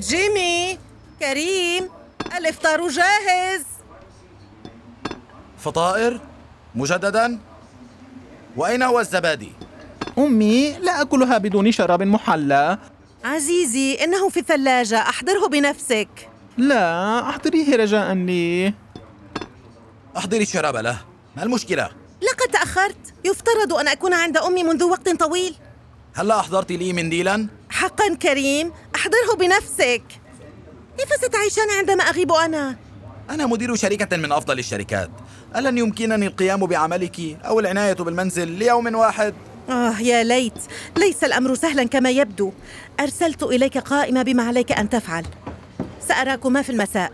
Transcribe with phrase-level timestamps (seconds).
[0.00, 0.78] جيمي
[1.20, 1.88] كريم
[2.38, 3.64] الإفطار جاهز.
[5.58, 6.20] فطائر
[6.74, 7.38] مجددا.
[8.56, 9.52] وأين هو الزبادي؟
[10.18, 12.78] أمي لا أكلها بدون شراب محلى.
[13.24, 16.08] عزيزي إنه في الثلاجة أحضره بنفسك.
[16.58, 18.74] لا أحضريه رجاء لي.
[20.16, 20.98] أحضري الشراب له.
[21.36, 21.90] ما المشكلة؟
[22.22, 23.14] لقد تأخرت.
[23.24, 25.54] يفترض أن أكون عند أمي منذ وقت طويل.
[26.14, 28.72] هلا أحضرت لي منديلا؟ حقا كريم
[29.04, 30.02] أحضره بنفسك.
[30.98, 32.76] كيف ستعيشان عندما أغيب أنا؟
[33.30, 35.10] أنا مدير شركة من أفضل الشركات.
[35.56, 39.34] ألن يمكنني القيام بعملك أو العناية بالمنزل ليوم واحد؟
[39.70, 40.58] آه يا ليت.
[40.96, 42.52] ليس الأمر سهلا كما يبدو.
[43.00, 45.26] أرسلت إليك قائمة بما عليك أن تفعل.
[46.08, 47.12] سأراكما في المساء.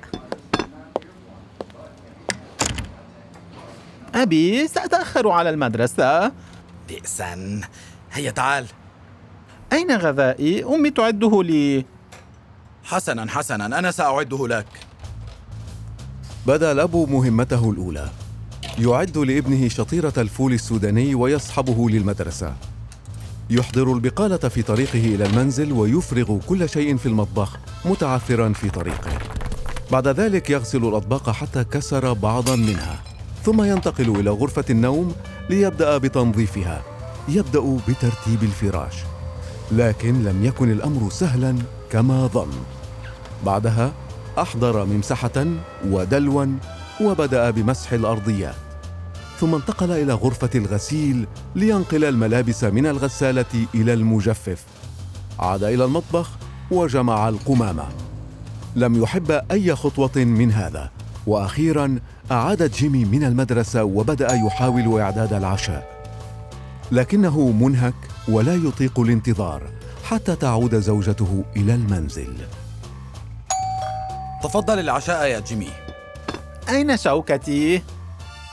[4.15, 6.33] أبي سأتأخر على المدرسة.
[6.89, 7.61] بئسا.
[8.13, 8.67] هيا تعال.
[9.73, 11.85] أين غذائي؟ أمي تعده لي.
[12.85, 14.67] حسنا حسنا أنا سأعده لك.
[16.47, 18.11] بدا الأب مهمته الأولى.
[18.79, 22.55] يعد لابنه شطيرة الفول السوداني ويصحبه للمدرسة.
[23.51, 29.19] يحضر البقالة في طريقه إلى المنزل ويفرغ كل شيء في المطبخ متعثرا في طريقه.
[29.93, 33.03] بعد ذلك يغسل الأطباق حتى كسر بعضا منها.
[33.45, 35.15] ثم ينتقل إلى غرفة النوم
[35.51, 36.83] ليبدأ بتنظيفها.
[37.29, 38.95] يبدأ بترتيب الفراش.
[39.73, 41.57] لكن لم يكن الأمر سهلا
[41.91, 42.51] كما ظن.
[43.47, 43.93] بعدها
[44.39, 45.47] أحضر ممسحة
[45.87, 46.47] ودلوا
[47.01, 48.55] وبدأ بمسح الأرضيات.
[49.41, 54.65] ثم انتقل إلى غرفة الغسيل لينقل الملابس من الغسالة إلى المجفف.
[55.39, 56.31] عاد إلى المطبخ
[56.71, 57.85] وجمع القمامة.
[58.77, 60.91] لم يحب أي خطوة من هذا.
[61.27, 61.99] وأخيرا
[62.31, 66.00] أعاد جيمي من المدرسة وبدأ يحاول إعداد العشاء.
[66.93, 67.95] لكنه منهك
[68.29, 69.71] ولا يطيق الانتظار
[70.05, 72.37] حتى تعود زوجته إلى المنزل.
[74.43, 75.71] تفضل العشاء يا جيمي.
[76.69, 77.83] أين شوكتي؟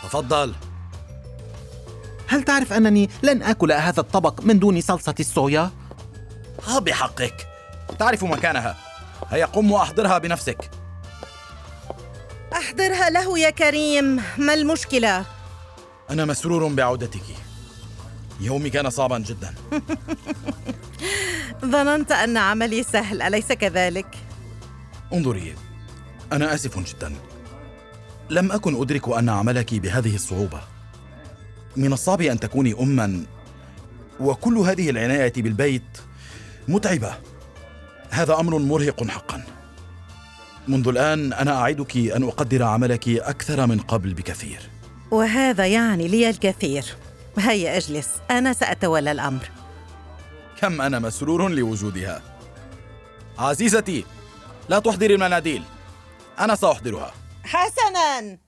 [0.04, 0.54] تفضل.
[2.28, 5.72] هل تعرف أنني لن آكل هذا الطبق من دون صلصة الصويا؟
[6.68, 7.48] ها بحقك.
[8.00, 8.76] تعرف مكانها.
[9.30, 10.70] هيا قم وأحضرها بنفسك.
[12.54, 14.22] أحضرها له يا كريم.
[14.38, 15.26] ما المشكلة؟
[16.10, 17.47] أنا مسرور بعودتك.
[18.40, 19.54] يومي كان صعبا جدا.
[21.66, 24.08] ظننت أن عملي سهل أليس كذلك؟
[25.14, 25.56] انظري
[26.32, 27.14] أنا آسف جدا.
[28.30, 30.62] لم أكن أدرك أن عملك بهذه الصعوبة.
[31.78, 33.24] من الصعب أن تكوني أما
[34.20, 35.98] وكل هذه العناية بالبيت
[36.68, 37.14] متعبة.
[38.10, 39.44] هذا أمر مرهق حقا.
[40.68, 44.60] منذ الآن أنا أعدك أن أقدر عملك أكثر من قبل بكثير.
[45.12, 46.86] وهذا يعني لي الكثير.
[47.40, 49.50] هيا اجلس أنا سأتولى الأمر.
[50.60, 52.22] كم أنا مسرور لوجودها.
[53.40, 54.06] عزيزتي
[54.70, 55.64] لا تحضري المناديل.
[56.40, 57.14] أنا سأحضرها.
[57.44, 58.47] حسناً.